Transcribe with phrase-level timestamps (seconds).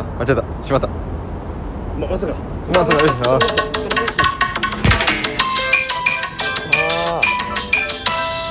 [0.00, 0.66] あ間違えた。
[0.66, 0.88] しまった。
[1.98, 2.34] ままさか。
[2.74, 2.96] まあそれ
[3.28, 3.38] ああ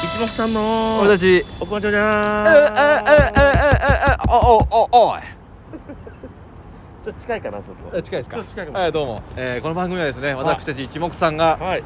[0.04, 0.99] 一目さんの。
[1.01, 1.46] 俺たち。
[1.59, 5.21] おこんちょじええええゃーええええおおおおい
[7.04, 10.34] ちょっと近いかなちょっとえ近いですかちょっと近いかもはいどうも、えーこの番組はですね。
[10.36, 11.58] 私たち一目さんが。
[11.58, 11.84] はい。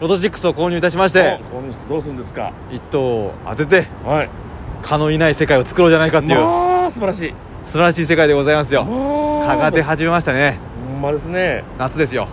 [0.00, 1.40] ロト6を購入いたしまして。
[1.52, 2.52] おこの人どうするんですか。
[2.70, 3.86] 一等を当てて。
[4.04, 4.30] はい。
[4.82, 6.38] 蚊のいない世界を作ろうじゃないかっていう。
[6.40, 7.34] まあ素晴らしい
[7.70, 8.84] 素晴らしい世界でございますよ。
[8.84, 10.58] 蚊蚊が出始めましたね。
[10.92, 11.62] ほんまですね。
[11.78, 12.26] 夏ですよ。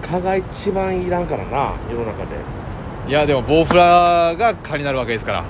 [0.00, 2.36] 蚊が一番いらんからな世の中で。
[3.08, 5.44] いやでもボウフラが蚊になるわけですから。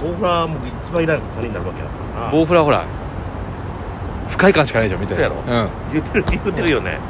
[0.00, 2.30] ボウフラも一番いらん蚊になるわけだからな。
[2.30, 2.84] ボウフラはほら
[4.28, 5.14] 不快感しかないでしょ見て。
[5.14, 5.34] そうやろ。
[5.34, 5.68] うん。
[5.92, 7.00] 言ってる言ってるよね。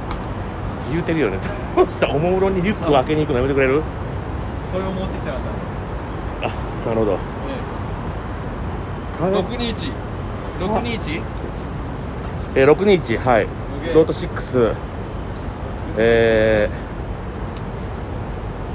[0.90, 1.36] 言ってるよね。
[1.76, 2.08] どうした？
[2.08, 3.82] おもむろにリュックを開けに行くのやめてくれる？
[4.72, 5.40] これを持ってきたかっ
[6.40, 6.50] たあ
[6.86, 7.18] なるほど。
[9.18, 9.92] 蚊が621
[10.58, 11.20] 621
[12.54, 13.46] えー、621はい。
[13.94, 14.74] ロート6
[15.98, 16.68] え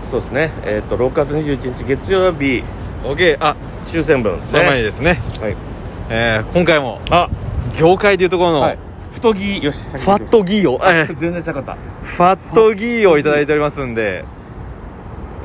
[0.06, 0.52] ー、そうですね。
[0.64, 2.64] えっ、と6月21日月曜日。
[3.04, 3.56] OK あ。
[3.88, 5.56] 抽選分ですその前にねですね、はい。
[6.10, 7.30] えー今回もあ。
[7.78, 8.78] 業界でいうところの、はい。
[9.14, 11.76] 太着よしファットギーを、えー全然ちゃうかった。
[12.04, 14.26] ファットギーをいただいておりますんで、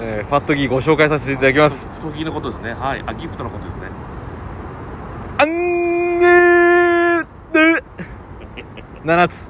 [0.00, 1.86] えーファットギーご紹介させていただきます。
[2.02, 2.72] 太着のことですね。
[2.74, 3.02] はい。
[3.06, 3.82] あギフトのことですね
[5.38, 7.82] あんげーで
[9.04, 9.48] 7つ。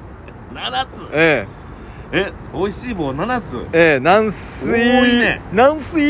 [0.53, 0.89] 7つ？
[1.13, 1.47] え
[2.13, 2.31] え。
[2.53, 3.57] 美味しい棒7つ？
[3.57, 5.41] ー、えー、軟水多いね。
[5.53, 6.01] 軟水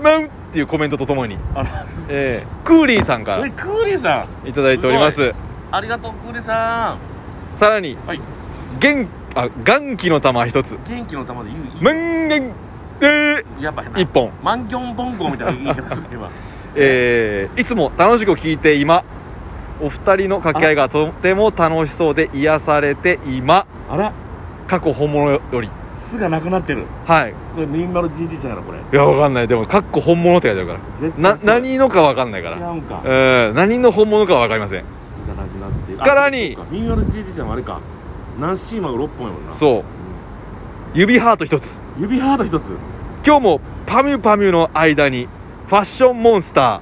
[0.00, 2.08] マンっていうコメントとともに、あらすごい。
[2.10, 5.20] えー、クーリーさんかえらクーリーさいただいております。
[5.20, 5.34] ん
[5.72, 6.96] ありがとうクーリーさ
[7.54, 8.20] さらにんはい。
[8.80, 10.76] 元あ元気の玉一つ。
[10.88, 12.52] 元気の玉で言う満元
[13.00, 14.00] でやばいな。
[14.00, 14.30] 一本。
[14.42, 16.30] マンボンゴみたいな言い方する今。
[16.76, 19.04] えーいつも楽しく聞いて今
[19.80, 23.66] お二人の掛け合いがとても楽しそうで癒されて今。
[23.88, 24.12] あら。
[24.68, 25.68] 過去本物より。
[25.96, 26.84] 巣がなくなってる。
[27.06, 27.34] はい。
[27.54, 28.78] これミンマル GT じゃないのこれ。
[28.78, 29.48] いやわかんない。
[29.48, 30.80] でもかっこ本物って書いてあるか
[31.22, 31.34] ら。
[31.34, 32.56] な何のかわかんないから。
[32.56, 33.02] 違うんか。
[33.04, 34.84] うん何の本物かはわかりません。
[34.84, 35.98] 巣がなくなってる。
[35.98, 36.56] からに。
[36.70, 37.80] ミンマル GT じゃんあれか。
[38.40, 39.84] ナンシーマが6本やもんなそう。
[40.94, 41.78] 指ハート一つ。
[41.96, 42.76] うん指ハート一つ。
[43.26, 45.28] 今日もパミュパミュの間に
[45.66, 46.80] ファッションモンスタ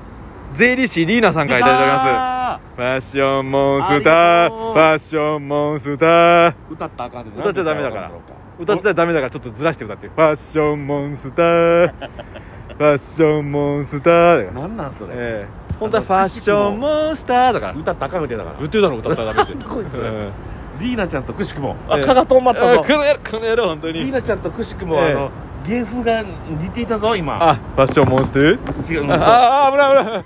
[0.55, 2.05] ー税理士リーナさんからいただいております。
[2.05, 2.38] ま
[2.79, 4.49] ファッションモンスター。
[4.51, 6.53] ファッションモンスター。
[6.53, 8.13] す歌ったらあかんで歌っちゃダメだから。
[8.57, 10.07] 歌っちゃダメだからちょっとずらして歌って。
[10.07, 11.89] ファッションモンスター。
[12.79, 14.61] ファッションモンスターだから。
[14.61, 15.11] なんなんそれ。
[15.13, 15.47] ええ。
[15.81, 17.73] 本当はファッションモンスターだから。
[17.73, 18.57] 歌ったらあかんみたいだから。
[18.61, 19.99] 言ってたの歌ったらダメって こいつ。
[19.99, 20.31] うん。
[20.79, 21.75] リーナちゃんとくしくも。
[21.89, 22.05] あええ。
[22.05, 22.81] 蚊が止まったぞ。
[22.81, 22.93] あこ
[23.41, 25.11] の野郎本当リーにナちゃんとくしくもええ。
[25.11, 25.31] あの
[25.69, 27.51] 芸風が似ていたぞ今。
[27.51, 28.59] あファッションモンスター？
[28.91, 30.25] 違うああ危ない危ない。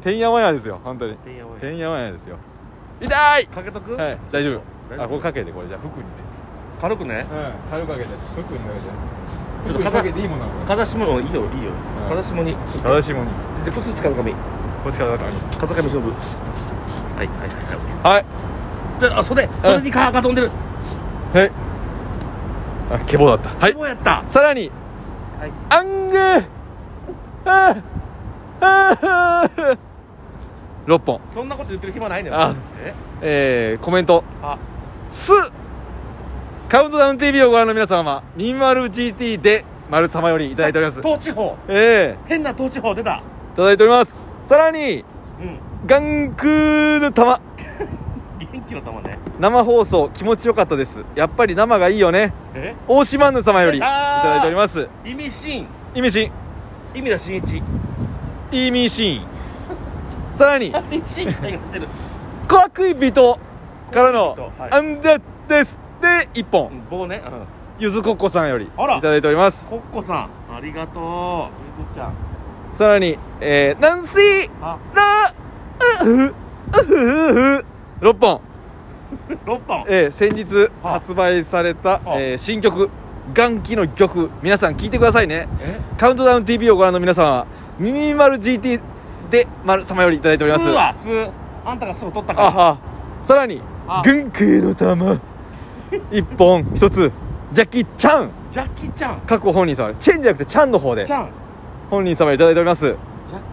[0.00, 1.14] てんやわんやですよ本当に。
[1.18, 1.60] てんやわんや。
[1.60, 2.36] てんやわんやですよ。
[3.02, 3.46] 痛い！
[3.48, 3.94] かけとく？
[3.96, 5.02] はい大丈夫。
[5.02, 6.04] あこれかけてこれじゃあ服に。
[6.80, 7.26] 軽くね。
[7.30, 8.08] うん軽くかけて。
[8.32, 8.86] 服にかけて。
[9.66, 10.52] ちょっとかけていいもんなの？
[10.52, 11.70] こ風下もいいよいいよ。
[12.02, 12.16] うん。
[12.16, 12.52] 風下に。
[12.52, 13.32] れ正しいもんに。
[13.64, 14.30] じゃあこっち風上こ
[14.88, 15.30] っちからだから。
[15.58, 16.08] 風上勝負。
[16.08, 17.48] はいはいはい
[18.02, 18.14] はい。
[18.14, 18.24] はい。
[19.00, 19.48] じゃあ袖。
[19.62, 20.48] 袖に蚊が飛んでる。
[21.34, 21.52] はい
[22.94, 23.48] あケボだった。
[23.50, 23.74] はい。
[23.74, 24.22] どうやった。
[24.28, 24.70] さらに
[25.40, 25.50] はい。
[25.70, 26.44] アングー。
[27.46, 27.82] あー
[28.60, 29.78] あー
[30.86, 31.20] 6本。
[31.32, 32.54] そんなこと言ってる暇ないねんあ
[32.84, 32.94] え？
[33.22, 34.22] えー、コメント。
[34.42, 34.58] あ。
[35.10, 35.32] す。
[36.68, 41.02] カウントダウン TV をご覧の皆様 20GT で丸様よりいただいております。
[41.02, 41.56] 東地方。
[41.68, 43.20] え変な東地方出た。
[43.22, 44.12] えいただいております。
[44.48, 45.04] さらに
[45.40, 45.58] うん。
[45.86, 47.40] ガンクーの玉
[48.52, 49.18] 元気の玉ね。
[49.38, 51.04] 生放送気持ちよかったです。
[51.14, 52.32] やっぱり生がいいよね。
[52.54, 52.74] え？
[52.86, 54.88] 大島ヌ様よりい出ただいております。
[55.04, 55.66] 意味深。
[55.94, 56.30] 意味深。
[56.94, 57.62] 意味だ新一
[58.52, 59.20] 意味深。
[60.34, 60.68] さらに。
[60.68, 61.32] 意味深っ
[61.72, 61.88] てる？
[62.48, 63.38] 怖くい人
[63.92, 64.72] からのはい。
[64.72, 66.68] アンデッですで1本。
[66.68, 67.22] うん棒ね。
[67.26, 67.32] うん。
[67.78, 69.68] ゆずこっこさんよりいただいております。
[69.68, 71.52] コッコさんありがとう。
[71.80, 72.14] ゆずちゃん。
[72.72, 74.78] さらにえー、ナンシーあ。
[74.94, 75.32] ラ
[76.02, 76.34] ウフウ
[76.72, 77.66] フフ
[78.04, 78.40] 6本。
[79.46, 79.84] 6本。
[79.88, 82.90] えー、先日は発売された、はえー新曲
[83.32, 85.48] 「元気の曲」皆さん聴いてくださいね。
[85.62, 85.80] え？
[85.96, 87.46] カウントダウン TV をご覧の皆様は
[87.78, 88.78] ミニマル GT
[89.30, 91.08] で丸様よりいただいております。
[91.64, 92.48] あんたがすぐ取ったから。
[92.48, 92.76] あは。
[93.22, 94.02] さらにあ。
[94.04, 95.18] 元気の玉。
[96.10, 96.64] 1本。
[96.76, 97.10] 1つ。
[97.52, 98.28] ジャッキーちゃん。
[98.50, 99.20] ジャッキーちゃん。
[99.20, 99.94] 過去本人様。
[99.94, 101.06] チェンじゃなくてちゃんの方で。
[101.06, 101.28] ちゃん。
[101.88, 102.82] 本人様いただいております。
[102.84, 102.96] ジャッ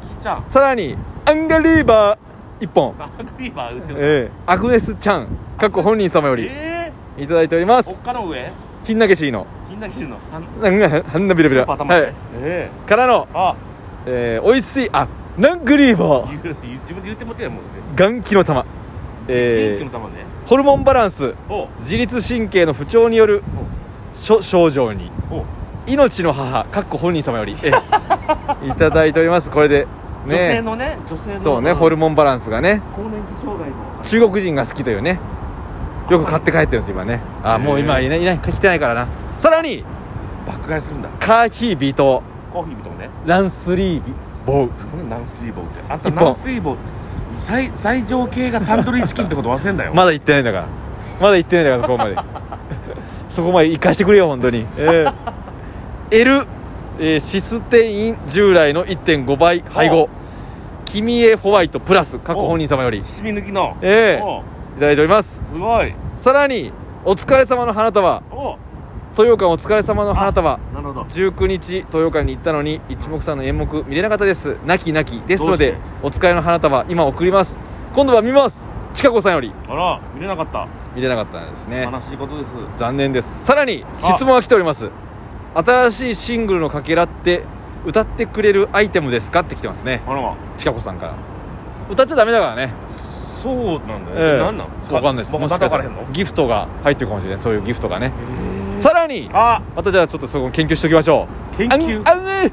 [0.01, 0.44] キーちゃん。
[0.50, 2.31] さらにアンガリーバー
[2.62, 2.96] 1本。
[2.98, 5.28] ラグビーバー打ってるえー、アグネスちゃん。
[5.58, 6.48] 過去本人様より。
[6.48, 8.52] えいただいておりまー、おっすかの上？
[8.84, 9.48] ひんなげしいのの。
[10.31, 12.13] はんなんがはんなビラビーパーはい。
[12.36, 13.56] えからの、えあ。
[14.06, 16.44] えー、おいしいあナングリーバー。
[16.44, 17.63] 言う自分で言ってもってやもんね
[17.96, 18.66] 元気の玉。
[19.28, 20.25] えー元気の玉ね。
[20.46, 21.34] ホルモンバランス。
[21.50, 21.68] お。
[21.80, 23.44] 自律神経の不調による
[24.16, 25.12] 諸症状に。
[25.31, 25.44] お。
[25.88, 27.56] 命の母かっこ本人様より。
[27.63, 27.72] え
[28.63, 28.68] え。
[28.69, 29.50] いただいております。
[29.50, 29.88] これで
[30.25, 32.81] 女性ねのね女性のそうねホルモモンバランスがね。
[32.95, 35.19] 更年期障害の中国人が好きというね。
[36.09, 37.21] よく買って帰ってるんです今ね。
[37.44, 39.07] あもう今いないいない来てないからな。
[39.39, 39.83] さらに
[40.45, 41.09] 爆買いするんだ。
[41.19, 42.21] カーヒービート。
[42.51, 43.09] コーヒーみたいなね。
[43.25, 44.01] ランスリー
[44.45, 45.91] ボウこれナンスリーボーって。
[45.91, 46.25] あんた一本。
[46.25, 46.77] ナンスリーボー。
[47.39, 49.94] 最最上系がタンドリーチキンってこと忘れんだよ。
[49.95, 50.65] まだ行ってないんだから。
[51.19, 52.15] まだ行ってないんだからそこまで。
[53.29, 54.65] そこまで行かしてくれよ本当に。
[54.77, 55.06] え
[56.12, 56.45] え L、
[57.03, 60.07] えーシステイン従来の1.5倍配合。
[60.86, 63.00] キミエホワイトプラス過去本人様より。
[63.00, 63.75] いシミ抜きの。
[63.81, 64.21] ええ。
[64.21, 64.44] お。
[64.75, 65.42] ただいております。
[65.51, 65.95] すごい。
[66.19, 66.71] さらに
[67.03, 68.21] お疲れ様の花束。
[68.30, 68.56] お。
[69.18, 70.59] 豊岡お疲れ様の花束。
[70.75, 71.01] なるほど。
[71.06, 74.57] 19日豊岡に行ったのに一目散の演目見れなかったです。
[74.68, 75.25] 泣き泣き。
[75.25, 77.57] ですのでお疲れの花束今送ります。
[77.95, 78.63] 今度は見ます。
[78.94, 79.51] ちかこさんより。
[79.68, 80.68] あら見れなかった。
[80.95, 81.89] 見れなかったんですね。
[81.92, 82.53] 悲しいことです。
[82.77, 83.44] 残念です。
[83.44, 84.13] さらにあ。
[84.15, 84.92] 質問が来ております
[85.53, 87.44] 新しいシングルのかけらって
[87.86, 90.01] 歌ってくれるアイテムですかって来てますね。
[90.07, 90.21] あら。
[90.21, 91.15] まちかこさんから。
[91.89, 92.74] 歌っちゃダメだからね。
[93.42, 93.56] そう
[93.88, 94.38] なんだええ。
[94.38, 94.94] よ何なん？
[94.94, 95.31] わかんないです。
[95.31, 97.38] 僕もしかしたらギフトが入ってるかもしれない。
[97.39, 98.12] そういうギフトがね。
[98.77, 99.62] へさらにあ！
[99.75, 101.57] またじゃあちょっとそこ研究しておきましょう。
[101.57, 102.01] 研究？
[102.09, 102.51] あね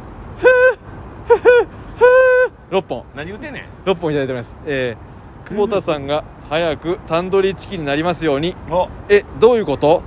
[2.71, 3.05] 6本。
[3.15, 3.89] 何言うてんねん。
[3.89, 4.57] 6本いただいてます。
[4.67, 8.57] えー、久保田さんが早くタンドリーチキンになりますように。
[8.71, 10.03] おえどういうこと？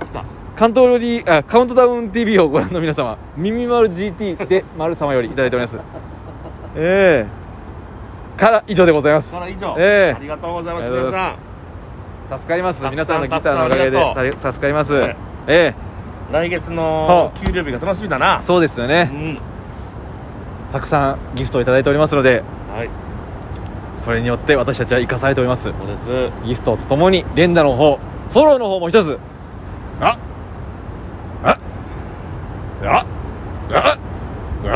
[0.56, 5.78] カントロリーあカウントダウン TV をご覧の皆様耳丸 GT で丸様よりいただいております。
[6.76, 8.40] ええ。
[8.40, 9.32] から以上でございます。
[9.32, 9.74] から以上。
[9.78, 10.16] ええ。
[10.16, 11.36] ありがとうございます皆さ
[12.30, 12.84] ま助かります。
[12.84, 14.94] 皆さんのギターのおかげで助かります。
[14.94, 15.14] え
[15.48, 15.70] え。
[15.70, 15.74] ん
[16.32, 17.38] 来月はのあ。
[17.44, 18.38] 給料日が楽しみだな。
[18.42, 19.38] えそうですようねん。
[20.72, 22.42] たくさんギフトをいただいておりますので
[22.74, 22.90] はい。
[23.98, 25.64] それによって私たちは生かされております。
[25.64, 26.46] そうです。
[26.46, 27.98] ギフトとともに連打の方
[28.30, 29.18] フォローの方も一つ
[30.00, 30.18] あ
[31.44, 31.58] あ
[32.84, 33.06] あ
[33.72, 33.96] あ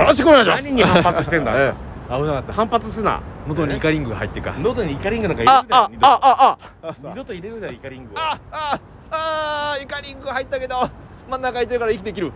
[0.07, 0.65] よろしくお願いします。
[0.65, 1.53] 何に反発してんだ。
[1.59, 1.87] ええ。
[2.09, 2.53] 危なかった。
[2.53, 3.21] 反発すな。
[3.49, 4.55] 元にイカリングが入ってるか。
[4.59, 5.77] 喉にイカリングなんか入れあるな。
[5.79, 6.95] よああああ。
[7.03, 8.19] 二度と入れるなよイカリングを。
[8.19, 8.79] ああ
[9.11, 10.89] あイカリング入ったけど
[11.29, 12.33] 真ん中空いてるから生きていける。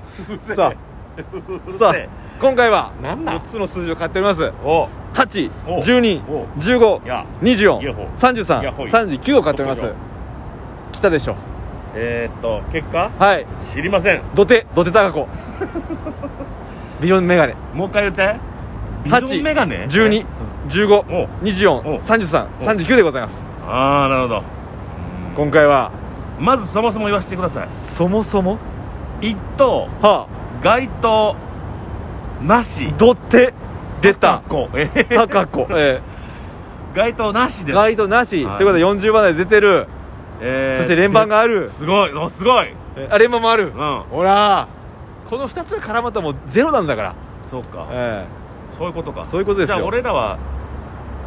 [0.56, 1.72] さあ。
[1.72, 1.94] さあ
[2.40, 4.50] 今回は4なんなんつの数字を買っております。
[4.64, 7.24] お8お12お15いや。
[7.42, 9.82] 24いやほい33やほい39を買っております。
[10.92, 11.36] 来たでしょ
[11.94, 13.10] えー、っと結果？
[13.18, 13.46] はい。
[13.74, 14.22] 知りません。
[14.34, 15.28] 土手土手高子
[17.00, 17.54] ビヨンメガネ。
[17.74, 18.36] もう一回言って。
[19.04, 23.42] ビ8ジョンメガネ？12お15お24 33 39でございます。
[23.66, 24.42] ああなるほど。
[25.36, 25.90] 今回は
[26.38, 27.68] まずそもそも言わせてください。
[27.70, 28.58] そもそも？
[29.20, 30.26] 一等は
[30.62, 31.34] 該当
[32.42, 32.88] なし。
[32.90, 33.52] あ土手
[34.02, 34.42] 出た。
[34.48, 36.00] 高子えー高子え
[36.94, 37.74] 該当なしえです。
[37.74, 38.44] ガイドなし。
[38.44, 38.56] はい。
[38.58, 39.86] ということで40番台出てる。
[40.42, 41.70] えーそして連番がある。
[41.70, 42.12] すごい。
[42.12, 42.68] おすごい。
[42.96, 43.68] えあ連番もある。
[43.68, 44.02] うん。
[44.10, 44.68] ほら
[45.30, 47.14] この2つが絡まったらもうゼロなんだから。
[47.48, 47.86] そうか。
[47.92, 48.26] え
[48.76, 49.24] そういうことか。
[49.26, 49.76] そういうことですよ。
[49.76, 50.38] じゃあ俺らは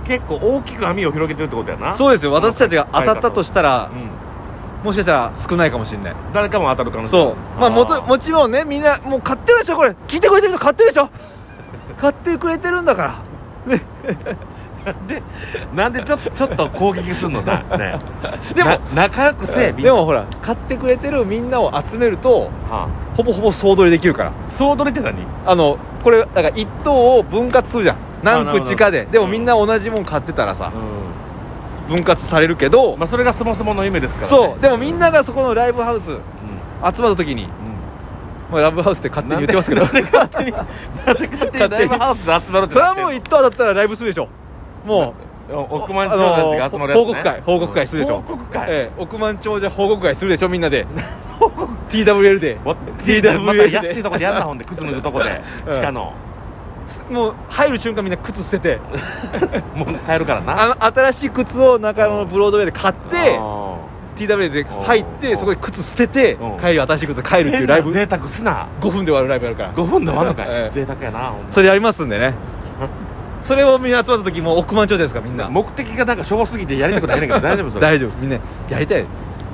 [0.06, 1.92] 結構大きく網を広げてるってことやな。
[1.92, 2.34] えそうですよ。
[2.34, 4.86] 私たちが当たったとしたらうん。
[4.86, 6.16] もしかしたら少ないかもしれない。
[6.34, 7.36] 誰かも当たる可能性そう。
[7.60, 9.92] まあもともちろんねみんなもう買ってるでしょこれ。
[10.08, 11.10] 聞いてくれてる人買ってるでしょ。
[11.98, 13.16] 買ってくれてるんだから。
[14.84, 15.24] なんで
[15.74, 17.64] なんでちょっとちょっと攻撃すんのな。
[17.78, 17.98] ね
[18.54, 19.94] でもな仲良くせえみんな。
[19.94, 24.30] でもほら買ってくれてるみんなを集めるとはほぼほぼ総取りできるから。
[24.30, 25.18] あ、総取りって何？
[25.46, 27.98] あのこれだから1等を分割するじゃん。
[28.24, 29.06] 何口かで。
[29.06, 30.72] でもみんな同じもん買ってたらさ
[31.88, 34.62] う分割されるけどんまあそれがそもそもの夢ですから、ね、そう。
[34.62, 36.20] でもみんながそこのライブハウスうん、
[36.94, 37.48] 集まった時に、
[38.52, 39.84] まあ、ライブハウスって勝手に言ってますけど。
[39.84, 40.66] なんで勝手になん
[41.18, 44.30] で勝手にライブハウスで集まるってそれはもうう1等だったらライブするでしょ。
[44.86, 45.14] も
[45.50, 48.22] う億万長者たちが集まるやつ、ね、報告会報告会するでしょ。
[48.22, 50.88] 報告会、ええ億万長者報告会するでしょみんなで
[51.94, 52.58] TWL で。
[52.66, 55.42] わ TWL また安いとこでやんなほんで靴脱ぐとこで。
[55.68, 55.74] うん。
[55.74, 56.14] 地下の。
[57.10, 58.80] もう入る瞬間みんな靴捨てて。
[59.76, 60.64] もう帰るからな。
[60.64, 63.78] あの新しい靴を中野のブロードウェイで買ってあ
[64.18, 66.60] TWL で入ってうんそこで靴捨ててうん。
[66.60, 67.92] 帰り新しい靴帰るーっていうライブ。
[67.92, 68.68] 贅沢すな。
[68.82, 69.74] 5分で終わるライブやるから。
[69.74, 72.34] 5分で終わんのかい、ええ贅沢やなそれやりますんでね。
[73.44, 75.50] それをみんな集まった時もう億万長者ですからみんな。
[75.50, 77.82] 目的がなんかしょぼすぎてやりたくないねんけど大丈夫それ。
[77.82, 78.12] 大丈夫。
[78.20, 78.38] みんな
[78.70, 79.06] やりたい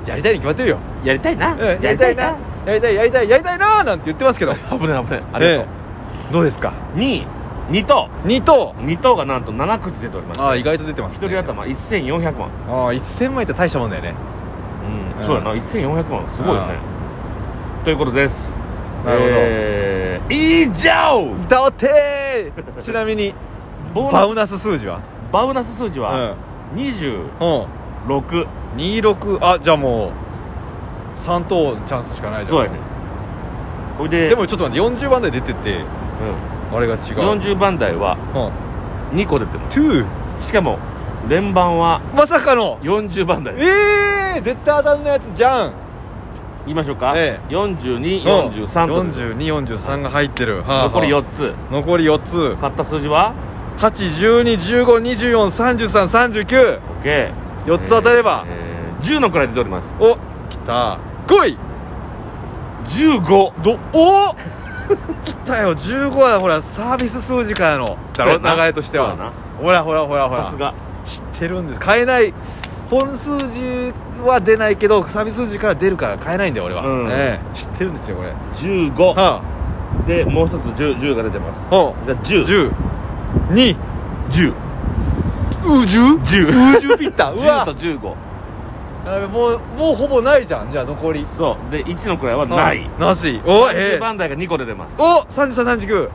[0.06, 0.78] やりたいに決まってるよ。
[1.04, 2.36] やりたいな、うんやりたいな。
[2.66, 4.54] やりたいやりたいやりたいなーなんて言ってますけど。
[4.54, 5.04] 危ない危ない。
[5.04, 5.66] ありがとう、ええ。
[6.32, 7.24] どうですか？2
[7.70, 10.44] 2等2等2等がなんと7口出ておりまして。
[10.44, 12.48] ああ意外と出てます1人頭1400万。
[12.68, 14.14] ああ1000万円って大したもんだよね。
[15.18, 15.26] うん、うん。
[15.26, 15.52] そうやな。
[15.52, 16.30] 1400万。
[16.30, 16.74] すごいよね。
[17.84, 18.54] ということです。
[19.06, 19.30] なるほど。
[19.34, 21.28] えー、以上。
[21.48, 23.32] だてーちなみに
[23.94, 24.12] ボーナス。
[24.12, 25.00] バウナス数字は？
[25.32, 26.34] バウナス数字は
[26.74, 26.80] うん。
[26.80, 27.66] 20うん。
[28.08, 28.46] 6
[28.76, 30.12] 26あじゃあも
[31.16, 32.56] う3等チャンスしかないじゃん。
[32.56, 32.78] そうやね。
[33.98, 35.84] ほいででもちょっと待って40番台出ててう
[36.74, 37.00] あれが違う。
[37.00, 37.04] ん、
[37.40, 38.16] 40番台は
[39.12, 39.18] うん。
[39.18, 40.06] 2個出てまトゥ
[40.40, 40.78] すしかも
[41.28, 42.78] 連番はまさかの。
[42.80, 43.54] 40番台。
[43.58, 43.64] え
[44.36, 45.72] えー、絶対当たんないやつじゃん。
[46.66, 51.54] 言いましょうか、え4243と出てる4243が入ってる、はあはあ残り4つ。
[51.70, 52.54] 残り4つ。
[52.60, 53.32] 買った数字は
[53.78, 57.32] ？81215242339 OK
[57.66, 59.88] 4つ当たれば、えー10の位出ております。
[59.98, 60.16] お
[60.50, 60.98] きた。
[61.26, 61.56] 来い
[62.86, 64.34] 15どお
[65.24, 65.74] 来たよ。
[65.74, 67.96] 15はほらサービス数字からの。
[68.16, 69.14] だろ流れとしては。
[69.60, 70.44] ほらほらほらほら。
[70.44, 70.74] さすが。
[71.04, 71.80] 知ってるんです。
[71.80, 72.34] 買えない。
[72.90, 73.92] 本数字
[74.26, 77.06] は出ないけどサービス数字から出るから買えないんだよ俺は、うん。
[77.08, 77.56] ええ。
[77.56, 78.32] 知ってるんですよこれ。
[78.56, 79.40] 15は
[80.06, 81.60] でもう一つ 10, 10が出てます。
[81.70, 81.76] あ。
[81.76, 82.70] はじゃああ10
[85.62, 88.14] 10 2 10うじゅう？10じゅピッタう10わと15
[89.06, 91.26] やべもうもうほぼないじゃんじゃあ残り。
[91.36, 91.72] そう。
[91.72, 92.86] で1の位はない。
[92.98, 93.40] あなし。
[93.46, 93.94] お10え。
[93.96, 94.94] え番台が2個出てます。
[94.98, 96.10] お三3339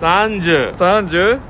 [0.00, 1.40] 30 30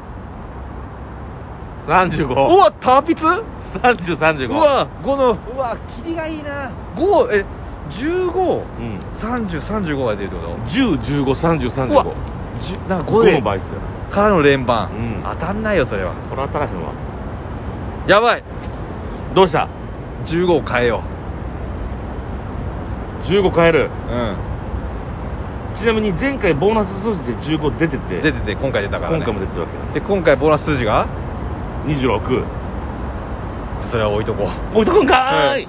[1.86, 2.58] 35う？
[2.58, 5.38] わターピツ？3035うわ5の。
[5.54, 6.70] うわキリがいいな。
[6.96, 7.44] 5え
[7.90, 8.98] 15うん。
[9.12, 12.06] 3035が出るってこと？10153035うわ
[12.60, 13.78] じゅなんか5 5での倍数や
[14.10, 15.22] からの連番、うん。
[15.22, 16.12] 当たんないよそれは。
[16.30, 16.92] これ当たらへんわ
[18.06, 18.42] やばい。
[19.34, 19.68] どうした
[20.24, 21.02] ？15を変えよ
[23.24, 23.84] 15変える？
[23.84, 23.90] うう
[25.76, 28.18] ちなみに前回ボーナス数字で15出てて。
[28.18, 31.06] ん出てて今回出たから、ね、今回も出てるわけで今回ボーナス数字が
[31.86, 32.42] ？26
[33.80, 34.48] それは置いとこう。
[34.74, 35.68] 置いとくんかーい、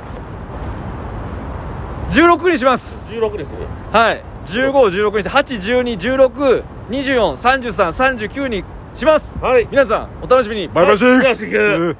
[2.11, 3.03] 16にします。
[3.07, 3.51] 16です
[3.91, 4.23] はい。
[4.47, 5.29] 15を16にして
[6.89, 8.63] 81216243339に
[8.95, 9.35] します。
[9.41, 9.67] はい。
[9.71, 10.67] 皆さんお楽しみに。
[10.67, 11.95] バイバイシックス